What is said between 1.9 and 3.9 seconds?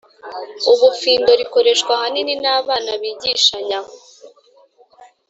ahanini n'abana bigishanya